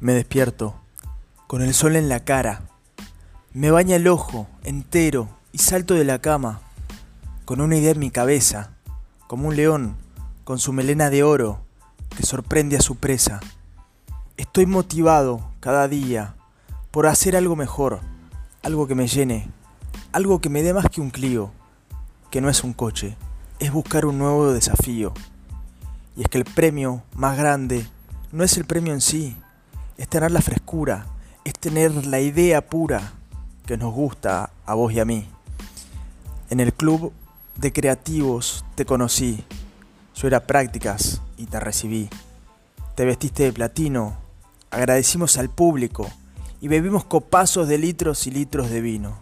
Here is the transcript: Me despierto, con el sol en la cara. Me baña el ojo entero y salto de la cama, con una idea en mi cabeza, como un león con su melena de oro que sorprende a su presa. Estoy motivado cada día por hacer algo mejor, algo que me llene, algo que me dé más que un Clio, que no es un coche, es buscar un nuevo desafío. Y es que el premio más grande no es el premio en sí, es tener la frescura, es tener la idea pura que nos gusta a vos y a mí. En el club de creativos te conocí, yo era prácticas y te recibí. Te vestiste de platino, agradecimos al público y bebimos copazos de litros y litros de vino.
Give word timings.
Me 0.00 0.14
despierto, 0.14 0.76
con 1.46 1.60
el 1.60 1.74
sol 1.74 1.94
en 1.94 2.08
la 2.08 2.20
cara. 2.20 2.62
Me 3.52 3.70
baña 3.70 3.96
el 3.96 4.08
ojo 4.08 4.48
entero 4.64 5.28
y 5.52 5.58
salto 5.58 5.92
de 5.92 6.04
la 6.04 6.20
cama, 6.20 6.62
con 7.44 7.60
una 7.60 7.76
idea 7.76 7.90
en 7.90 7.98
mi 7.98 8.10
cabeza, 8.10 8.70
como 9.26 9.48
un 9.48 9.56
león 9.56 9.96
con 10.44 10.58
su 10.58 10.72
melena 10.72 11.10
de 11.10 11.22
oro 11.22 11.60
que 12.16 12.24
sorprende 12.24 12.78
a 12.78 12.80
su 12.80 12.96
presa. 12.96 13.40
Estoy 14.38 14.64
motivado 14.64 15.50
cada 15.60 15.86
día 15.86 16.34
por 16.90 17.06
hacer 17.06 17.36
algo 17.36 17.54
mejor, 17.54 18.00
algo 18.62 18.86
que 18.86 18.94
me 18.94 19.06
llene, 19.06 19.50
algo 20.12 20.40
que 20.40 20.48
me 20.48 20.62
dé 20.62 20.72
más 20.72 20.88
que 20.88 21.02
un 21.02 21.10
Clio, 21.10 21.50
que 22.30 22.40
no 22.40 22.48
es 22.48 22.64
un 22.64 22.72
coche, 22.72 23.18
es 23.58 23.70
buscar 23.70 24.06
un 24.06 24.16
nuevo 24.16 24.50
desafío. 24.50 25.12
Y 26.16 26.22
es 26.22 26.28
que 26.28 26.38
el 26.38 26.44
premio 26.44 27.02
más 27.14 27.36
grande 27.36 27.86
no 28.32 28.44
es 28.44 28.56
el 28.56 28.64
premio 28.64 28.94
en 28.94 29.02
sí, 29.02 29.36
es 30.00 30.08
tener 30.08 30.30
la 30.30 30.40
frescura, 30.40 31.04
es 31.44 31.52
tener 31.52 32.06
la 32.06 32.20
idea 32.20 32.66
pura 32.66 33.12
que 33.66 33.76
nos 33.76 33.92
gusta 33.92 34.48
a 34.64 34.72
vos 34.72 34.94
y 34.94 34.98
a 34.98 35.04
mí. 35.04 35.28
En 36.48 36.58
el 36.58 36.72
club 36.72 37.12
de 37.56 37.70
creativos 37.70 38.64
te 38.76 38.86
conocí, 38.86 39.44
yo 40.14 40.26
era 40.26 40.46
prácticas 40.46 41.20
y 41.36 41.44
te 41.44 41.60
recibí. 41.60 42.08
Te 42.94 43.04
vestiste 43.04 43.42
de 43.42 43.52
platino, 43.52 44.16
agradecimos 44.70 45.36
al 45.36 45.50
público 45.50 46.10
y 46.62 46.68
bebimos 46.68 47.04
copazos 47.04 47.68
de 47.68 47.76
litros 47.76 48.26
y 48.26 48.30
litros 48.30 48.70
de 48.70 48.80
vino. 48.80 49.18